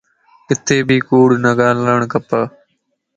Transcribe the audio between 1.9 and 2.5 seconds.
کپ